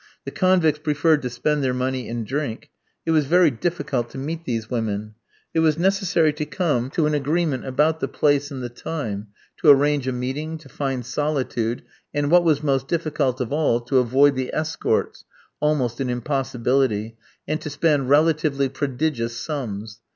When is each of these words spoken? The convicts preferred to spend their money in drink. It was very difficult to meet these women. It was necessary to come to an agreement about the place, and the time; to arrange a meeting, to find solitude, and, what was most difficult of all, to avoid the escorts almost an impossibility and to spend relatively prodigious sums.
The 0.25 0.31
convicts 0.31 0.79
preferred 0.79 1.21
to 1.21 1.29
spend 1.29 1.63
their 1.63 1.75
money 1.75 2.07
in 2.07 2.23
drink. 2.23 2.71
It 3.05 3.11
was 3.11 3.27
very 3.27 3.51
difficult 3.51 4.09
to 4.09 4.17
meet 4.17 4.45
these 4.45 4.67
women. 4.67 5.13
It 5.53 5.59
was 5.59 5.77
necessary 5.77 6.33
to 6.33 6.45
come 6.47 6.89
to 6.95 7.05
an 7.05 7.13
agreement 7.13 7.67
about 7.67 7.99
the 7.99 8.07
place, 8.07 8.49
and 8.49 8.63
the 8.63 8.69
time; 8.69 9.27
to 9.57 9.69
arrange 9.69 10.07
a 10.07 10.11
meeting, 10.11 10.57
to 10.57 10.69
find 10.69 11.05
solitude, 11.05 11.83
and, 12.15 12.31
what 12.31 12.43
was 12.43 12.63
most 12.63 12.87
difficult 12.87 13.39
of 13.39 13.53
all, 13.53 13.79
to 13.81 13.99
avoid 13.99 14.33
the 14.35 14.51
escorts 14.55 15.23
almost 15.59 15.99
an 15.99 16.09
impossibility 16.09 17.15
and 17.47 17.61
to 17.61 17.69
spend 17.69 18.09
relatively 18.09 18.69
prodigious 18.69 19.37
sums. 19.37 19.99